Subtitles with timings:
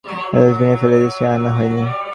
[0.33, 1.83] ডাস্ট্রবিনে ফেলে দিয়েছি বলে আনা হয় নি।